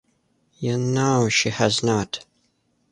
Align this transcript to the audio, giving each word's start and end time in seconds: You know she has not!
You 0.57 0.79
know 0.79 1.29
she 1.29 1.51
has 1.51 1.83
not! 1.83 2.25